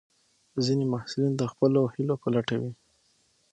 ځینې 0.65 0.85
محصلین 0.93 1.33
د 1.37 1.43
خپلو 1.51 1.81
هیلو 1.93 2.15
په 2.23 2.27
لټه 2.35 2.55
وي. 2.61 2.71